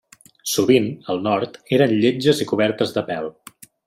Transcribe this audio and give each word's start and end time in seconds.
Sovint, 0.51 0.87
al 1.13 1.19
nord, 1.27 1.59
eren 1.77 1.93
lletges 2.05 2.41
i 2.47 2.47
cobertes 2.53 2.95
de 2.97 3.05
pèl. 3.11 3.29